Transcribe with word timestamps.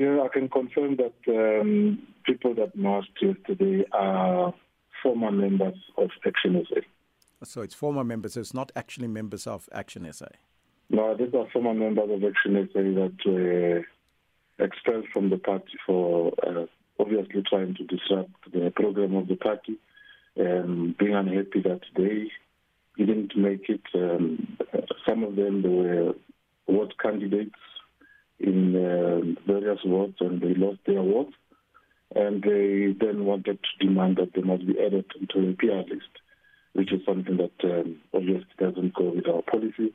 Yeah, 0.00 0.22
I 0.22 0.28
can 0.28 0.48
confirm 0.48 0.96
that 0.96 1.12
um, 1.28 1.98
people 2.24 2.54
that 2.54 2.74
marched 2.74 3.18
yesterday 3.20 3.84
are 3.92 4.54
former 5.02 5.30
members 5.30 5.74
of 5.98 6.08
Action 6.26 6.64
SA. 6.66 6.80
So 7.44 7.60
it's 7.60 7.74
former 7.74 8.02
members, 8.02 8.32
so 8.32 8.40
it's 8.40 8.54
not 8.54 8.72
actually 8.74 9.08
members 9.08 9.46
of 9.46 9.68
Action 9.72 10.10
SA? 10.10 10.28
No, 10.88 11.14
these 11.14 11.34
are 11.34 11.46
former 11.52 11.74
members 11.74 12.08
of 12.08 12.24
Action 12.24 12.66
SA 12.72 12.80
that 12.80 13.16
were 13.26 13.84
expelled 14.64 15.04
from 15.12 15.28
the 15.28 15.36
party 15.36 15.74
for 15.86 16.32
uh, 16.46 16.64
obviously 16.98 17.42
trying 17.46 17.74
to 17.74 17.84
disrupt 17.84 18.32
the 18.54 18.72
program 18.74 19.14
of 19.16 19.28
the 19.28 19.36
party, 19.36 19.76
um, 20.40 20.96
being 20.98 21.14
unhappy 21.14 21.60
that 21.62 21.82
they 21.94 22.30
didn't 22.96 23.36
make 23.36 23.68
it. 23.68 23.82
Um, 23.94 24.56
some 25.06 25.24
of 25.24 25.36
them 25.36 25.62
were 25.62 26.14
ward 26.66 26.94
candidates 27.02 27.52
in 28.40 28.74
uh, 28.74 29.20
various 29.46 29.80
wards 29.84 30.16
and 30.20 30.40
they 30.40 30.54
lost 30.54 30.80
their 30.86 31.02
wards. 31.02 31.32
And 32.14 32.42
they 32.42 32.94
then 32.98 33.24
wanted 33.24 33.60
to 33.62 33.86
demand 33.86 34.16
that 34.16 34.32
they 34.34 34.42
must 34.42 34.66
be 34.66 34.74
added 34.84 35.04
to 35.10 35.40
the 35.40 35.54
PR 35.56 35.92
list, 35.94 36.10
which 36.72 36.92
is 36.92 37.00
something 37.06 37.36
that 37.36 37.52
um, 37.62 38.00
obviously 38.12 38.46
doesn't 38.58 38.94
go 38.94 39.10
with 39.10 39.28
our 39.28 39.42
policy. 39.42 39.92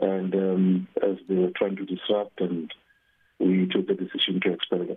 And 0.00 0.34
um, 0.34 0.88
as 1.00 1.16
they 1.28 1.36
were 1.36 1.52
trying 1.54 1.76
to 1.76 1.84
disrupt, 1.84 2.40
and 2.40 2.72
we 3.38 3.68
took 3.68 3.86
the 3.86 3.94
decision 3.94 4.40
to 4.42 4.52
expel 4.52 4.86
them. 4.86 4.96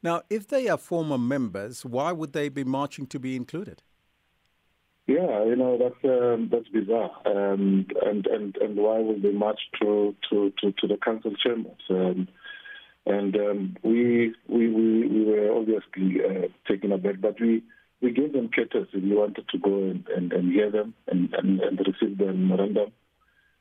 Now, 0.00 0.22
if 0.30 0.46
they 0.46 0.68
are 0.68 0.78
former 0.78 1.18
members, 1.18 1.84
why 1.84 2.12
would 2.12 2.32
they 2.32 2.48
be 2.48 2.62
marching 2.62 3.06
to 3.08 3.18
be 3.18 3.34
included? 3.34 3.82
Yeah, 5.08 5.42
you 5.46 5.56
know 5.56 5.78
that's 5.78 6.04
um, 6.04 6.50
that's 6.52 6.68
bizarre, 6.68 7.10
um, 7.24 7.86
and 8.04 8.26
and 8.26 8.54
and 8.58 8.76
why 8.76 8.98
would 8.98 9.22
they 9.22 9.32
march 9.32 9.58
to 9.80 10.14
to 10.28 10.52
to, 10.60 10.72
to 10.72 10.86
the 10.86 10.98
council 11.02 11.32
chambers? 11.42 11.80
Um, 11.88 12.28
and 13.06 13.34
um, 13.36 13.76
we, 13.82 14.34
we 14.48 14.68
we 14.68 15.08
we 15.08 15.24
were 15.24 15.50
obviously 15.50 16.20
uh, 16.22 16.48
taken 16.70 16.92
aback, 16.92 17.22
but 17.22 17.40
we 17.40 17.62
we 18.02 18.12
gave 18.12 18.34
them 18.34 18.50
courtesy. 18.54 19.00
We 19.00 19.14
wanted 19.16 19.48
to 19.48 19.58
go 19.58 19.78
and, 19.78 20.06
and, 20.14 20.30
and 20.30 20.52
hear 20.52 20.70
them 20.70 20.92
and, 21.06 21.32
and, 21.32 21.58
and 21.60 21.78
receive 21.78 22.18
the 22.18 22.26
memorandum, 22.26 22.92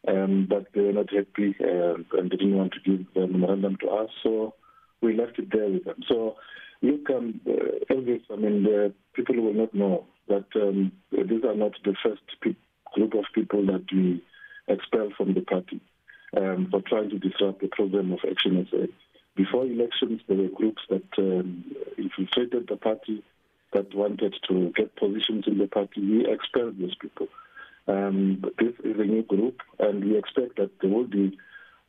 um, 0.06 0.48
but 0.50 0.67
they 0.76 0.82
were 0.82 0.92
not 0.92 1.14
happy 1.14 1.56
uh, 1.61 1.95
and 2.20 2.30
they 2.30 2.36
didn't 2.36 2.58
want 2.58 2.73
to 2.73 2.80
give 2.92 3.06
the 3.14 3.26
memorandum 3.26 3.78
to 3.82 3.88
us. 3.88 4.09
So 4.22 4.54
we 5.02 5.16
left 5.16 5.39
it 5.39 5.48
there 5.52 5.70
with 5.70 5.86
them. 5.86 6.04
So 6.09 6.36
look, 6.82 7.09
um, 7.09 7.39
uh, 7.48 7.94
Elvis, 7.94 8.23
I 8.30 8.36
mean, 8.36 8.64
the 8.64 8.94
people 9.14 9.42
will 9.42 9.54
not 9.54 9.73
know 9.73 10.08
that 10.28 10.45
um, 10.56 10.92
these 11.28 11.44
are 11.44 11.56
not 11.56 11.73
the 11.83 11.95
first 12.03 12.22
pe- 12.42 12.56
group 12.94 13.14
of 13.14 13.25
people 13.33 13.66
that 13.66 13.86
we 13.92 14.22
expel 14.67 15.09
from 15.16 15.33
the 15.33 15.42
party 15.42 15.80
um, 16.36 16.67
for 16.70 16.81
trying 16.81 17.09
to 17.09 17.20
disrupt 17.20 17.61
the 17.61 17.67
program 17.67 18.11
of 18.11 18.20
Action 18.30 18.67
SA. 18.70 18.88
Before 19.36 19.66
elections, 19.66 20.22
there 20.28 20.38
were 20.38 20.48
groups 20.48 20.81
that 20.89 21.05
um, 21.17 21.64
infiltrated 21.98 22.67
the 22.67 22.78
party, 22.78 23.23
that 23.73 23.94
wanted 23.94 24.36
to 24.48 24.72
get 24.75 24.95
positions 24.95 25.45
in 25.45 25.58
the 25.58 25.67
party. 25.67 26.02
We 26.02 26.25
expelled 26.25 26.80
those 26.80 26.95
people. 26.95 27.28
Um, 27.88 28.44
this 28.58 28.73
is 28.83 29.00
a 29.00 29.03
new 29.03 29.23
group, 29.23 29.61
and 29.80 30.03
we 30.03 30.17
expect 30.17 30.58
that 30.58 30.72
there 30.81 30.89
will 30.89 31.08
be 31.08 31.38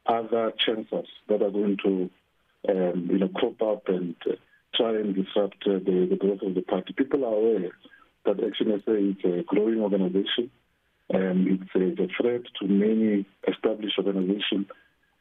other 0.06 0.52
chances 0.58 1.06
that 1.28 1.42
are 1.42 1.50
going 1.50 1.76
to, 1.84 2.10
um, 2.68 3.08
you 3.10 3.18
know, 3.18 3.28
crop 3.28 3.60
up 3.62 3.88
and 3.88 4.14
uh, 4.28 4.34
try 4.74 4.90
and 4.90 5.14
disrupt 5.14 5.56
uh, 5.66 5.78
the, 5.84 6.06
the 6.10 6.16
growth 6.16 6.42
of 6.42 6.54
the 6.54 6.62
party. 6.62 6.92
People 6.92 7.24
are 7.24 7.34
aware 7.34 7.72
that 8.28 8.44
Action 8.44 8.82
SA 8.84 8.92
is 8.92 9.40
a 9.40 9.42
growing 9.44 9.80
organization. 9.80 10.50
and 11.10 11.48
it's 11.48 11.74
a, 11.74 12.02
a 12.02 12.08
threat 12.20 12.42
to 12.60 12.68
many 12.68 13.26
established 13.46 13.98
organizations. 13.98 14.66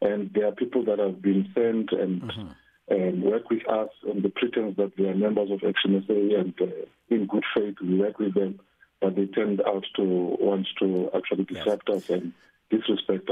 And 0.02 0.30
there 0.34 0.48
are 0.48 0.52
people 0.52 0.84
that 0.86 1.00
have 1.00 1.22
been 1.22 1.48
sent 1.56 1.92
and, 1.92 2.22
mm-hmm. 2.22 2.48
and 2.90 3.24
work 3.24 3.50
with 3.50 3.68
us 3.70 3.90
on 4.08 4.22
the 4.22 4.30
pretense 4.30 4.76
that 4.78 4.92
they 4.98 5.06
are 5.06 5.16
members 5.16 5.50
of 5.50 5.62
Action 5.68 6.04
SA 6.06 6.14
and 6.14 6.54
uh, 6.62 6.86
in 7.10 7.26
good 7.28 7.44
faith 7.56 7.76
we 7.82 7.98
work 7.98 8.20
with 8.20 8.34
them, 8.34 8.60
but 9.02 9.16
they 9.16 9.26
turned 9.26 9.62
out 9.62 9.86
to 9.96 10.04
want 10.04 10.68
to 10.80 11.10
actually 11.16 11.46
disrupt 11.46 11.88
yes. 11.88 12.04
us 12.04 12.10
and 12.10 12.34
disrespect 12.70 13.27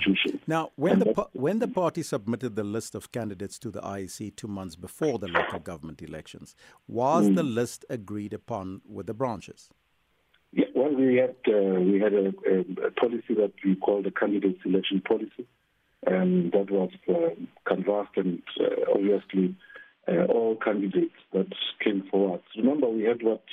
constitution. 0.00 0.40
Now, 0.46 0.70
when 0.76 0.92
and 0.92 1.02
the 1.02 1.26
when 1.32 1.58
the 1.58 1.68
party 1.68 2.02
submitted 2.02 2.56
the 2.56 2.64
list 2.64 2.94
of 2.94 3.12
candidates 3.12 3.58
to 3.60 3.70
the 3.70 3.80
IEC 3.80 4.36
two 4.36 4.48
months 4.48 4.76
before 4.76 5.18
the 5.18 5.28
local 5.28 5.58
government 5.58 6.02
elections, 6.02 6.54
was 6.88 7.26
mm. 7.26 7.36
the 7.36 7.42
list 7.42 7.84
agreed 7.88 8.32
upon 8.32 8.80
with 8.88 9.06
the 9.06 9.14
branches? 9.14 9.70
Yeah, 10.52 10.66
well, 10.74 10.94
we 10.94 11.16
had 11.16 11.36
uh, 11.48 11.80
we 11.80 12.00
had 12.00 12.12
a, 12.12 12.32
a, 12.48 12.86
a, 12.86 12.90
policy 12.92 13.34
that 13.34 13.52
we 13.64 13.76
called 13.76 14.04
the 14.04 14.10
candidate 14.10 14.58
selection 14.62 15.00
policy, 15.00 15.46
and 16.06 16.52
that 16.52 16.70
was 16.70 16.90
uh, 17.08 17.34
canvassed 17.68 18.16
and 18.16 18.42
uh, 18.60 18.92
obviously 18.94 19.54
uh, 20.08 20.24
all 20.24 20.56
candidates 20.56 21.14
that 21.32 21.46
came 21.84 22.02
forward. 22.10 22.40
Remember, 22.56 22.88
we 22.88 23.04
had 23.04 23.22
what 23.22 23.44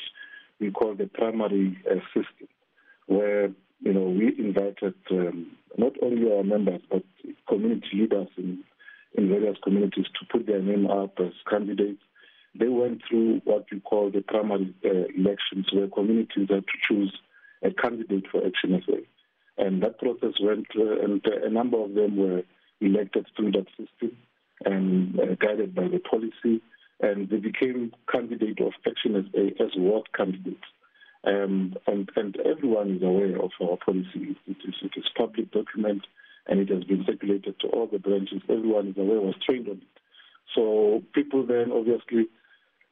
we 0.60 0.72
call 0.72 0.96
the 0.96 1.06
primary 1.06 1.78
uh, 1.90 1.96
system, 2.16 2.48
where 3.06 3.52
you 3.82 3.94
know, 3.94 4.10
we 4.10 4.34
invited 4.38 4.96
um, 5.12 5.52
not 5.78 5.94
only 6.02 6.32
our 6.32 6.44
members 6.44 6.82
but 6.90 7.04
community 7.48 7.88
leaders 7.94 8.28
in, 8.38 8.64
in 9.16 9.30
various 9.30 9.58
communities 9.64 10.06
to 10.20 10.26
put 10.32 10.46
their 10.48 10.62
name 10.62 10.88
up 10.88 11.14
as 11.20 11.32
candidates. 11.50 12.02
They 12.60 12.68
went 12.68 13.02
through 13.08 13.42
what 13.46 13.66
we 13.72 13.80
call 13.80 14.10
the 14.10 14.22
primary 14.22 14.74
uh, 14.84 14.90
elections, 15.16 15.68
where 15.72 15.88
communities 15.88 16.48
had 16.50 16.66
to 16.66 16.78
choose 16.88 17.16
a 17.64 17.72
candidate 17.72 18.26
for 18.32 18.46
Action 18.46 18.82
SA. 18.86 18.98
And 19.58 19.82
that 19.84 20.00
process 20.00 20.34
went, 20.42 20.68
uh, 20.76 21.00
and 21.04 21.26
a 21.26 21.50
number 21.50 21.78
of 21.78 21.94
them 21.94 22.18
were 22.18 22.44
elected 22.82 23.28
through 23.36 23.52
that 23.52 23.68
system 23.70 24.18
and 24.66 25.20
uh, 25.20 25.36
guided 25.40 25.76
by 25.76 25.88
the 25.88 26.00
policy. 26.00 26.62
And 27.00 27.30
they 27.30 27.38
became 27.38 27.94
candidate 28.12 28.60
of 28.60 28.74
Action 28.88 29.16
as 29.16 29.70
ward 29.78 30.12
candidates. 30.14 30.64
Um, 31.28 31.76
and, 31.88 32.10
and 32.16 32.38
everyone 32.46 32.96
is 32.96 33.04
aware 33.04 33.42
of 33.42 33.52
our 33.62 33.78
policy. 33.78 34.38
It 34.48 34.58
is, 34.66 34.76
it 34.82 34.92
is 34.96 35.04
public 35.18 35.52
document 35.52 36.04
and 36.48 36.62
it 36.62 36.70
has 36.70 36.86
been 36.86 37.04
circulated 37.06 37.60
to 37.60 37.68
all 37.68 37.88
the 37.88 38.00
branches. 38.00 38.42
Everyone 38.50 38.88
is 38.88 38.98
aware, 38.98 39.20
was 39.20 39.36
trained 39.46 39.68
on 39.68 39.78
it. 39.78 40.02
So 40.56 41.04
people 41.14 41.46
then 41.46 41.72
obviously, 41.72 42.30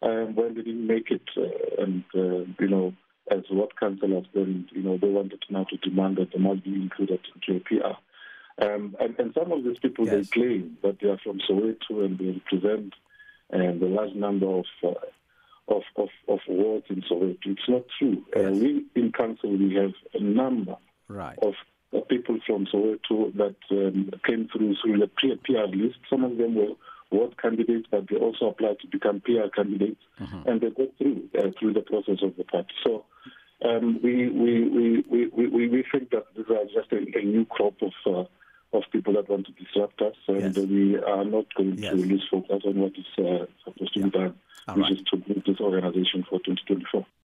um, 0.01 0.35
when 0.35 0.55
they 0.55 0.63
didn't 0.63 0.85
make 0.85 1.09
it, 1.11 1.21
uh, 1.37 1.81
and 1.81 2.03
uh, 2.13 2.45
you 2.59 2.67
know, 2.67 2.93
as 3.31 3.43
what 3.49 3.79
councillors, 3.79 4.25
then 4.33 4.67
you 4.71 4.83
know 4.83 4.97
they 4.97 5.07
wanted 5.07 5.41
now 5.49 5.63
to 5.63 5.77
demand 5.77 6.17
that 6.17 6.31
they 6.33 6.39
must 6.39 6.63
be 6.65 6.73
included 6.73 7.21
into 7.33 7.57
a 7.57 7.59
PR. 7.61 8.65
Um, 8.65 8.95
and, 8.99 9.17
and, 9.19 9.33
some 9.33 9.51
of 9.51 9.63
these 9.63 9.79
people 9.79 10.05
yes. 10.05 10.13
they 10.13 10.23
claim 10.39 10.77
that 10.81 10.97
they 11.01 11.09
are 11.09 11.17
from 11.17 11.39
Soweto 11.39 12.05
and 12.05 12.17
they 12.17 12.39
represent 12.39 12.93
and 13.49 13.81
a 13.81 13.85
large 13.85 14.13
number 14.13 14.47
of 14.47 14.65
uh, 14.81 14.93
of, 15.67 15.81
of, 15.95 16.09
of 16.27 16.39
wards 16.47 16.85
in 16.89 17.01
Soweto. 17.01 17.37
It's 17.45 17.69
not 17.69 17.83
true. 17.97 18.23
Uh, 18.35 18.39
yes. 18.39 18.49
Uh, 18.49 18.51
we 18.51 18.85
in 18.95 19.11
council 19.11 19.51
we 19.51 19.75
have 19.75 19.93
a 20.13 20.23
number 20.23 20.75
right. 21.07 21.37
of 21.41 21.53
uh, 21.93 22.01
people 22.01 22.39
from 22.45 22.67
Soweto 22.67 23.35
that 23.35 23.55
um, 23.71 24.11
came 24.25 24.47
through 24.51 24.75
through 24.83 24.99
the 24.99 25.07
PR 25.07 25.75
list. 25.75 25.97
Some 26.09 26.23
of 26.23 26.37
them 26.37 26.55
were 26.55 26.73
ward 27.11 27.39
candidates, 27.41 27.87
but 27.89 28.07
they 28.09 28.17
also 28.17 28.49
applied 28.49 28.79
to 28.81 28.87
become 28.87 29.21
PR 29.21 29.49
candidates, 29.55 30.01
mm-hmm. 30.19 30.47
and 30.47 30.61
they 30.61 30.69
got 30.69 30.95
through 30.97 31.23
uh, 31.37 31.51
through 31.59 31.73
the 31.73 31.81
process 31.81 32.17
of 32.21 32.35
the 32.37 32.43
party. 32.43 32.73
So. 32.83 33.05
Um, 33.63 34.01
we, 34.03 34.27
we, 34.27 34.67
we, 34.67 35.03
we, 35.09 35.47
we, 35.47 35.69
we 35.69 35.83
think 35.89 36.11
that 36.11 36.25
these 36.35 36.45
are 36.49 36.65
just 36.65 36.91
a, 36.91 37.17
a 37.17 37.23
new 37.23 37.45
crop 37.45 37.75
of 37.81 37.93
uh, 38.05 38.25
of 38.73 38.83
people 38.91 39.13
that 39.13 39.29
want 39.29 39.47
to 39.47 39.53
disrupt 39.53 40.01
us, 40.01 40.15
and 40.57 40.69
we 40.69 40.97
are 40.97 41.25
not 41.25 41.45
going 41.55 41.77
yes. 41.77 41.91
to 41.91 41.97
lose 41.97 42.25
focus 42.29 42.61
on 42.65 42.79
what 42.79 42.93
is 42.97 43.05
uh, 43.17 43.45
supposed 43.63 43.93
to 43.93 43.99
yeah. 43.99 44.05
be 44.05 44.11
done, 44.11 44.35
All 44.67 44.75
which 44.75 44.83
right. 44.83 44.91
is 44.93 45.03
to 45.11 45.17
build 45.17 45.43
this 45.45 45.59
organization 45.59 46.23
for 46.29 46.39
2024. 46.39 47.05